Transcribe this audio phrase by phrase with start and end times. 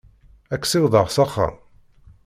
[0.53, 1.55] Ad k-ssiwḍeɣ s axxam?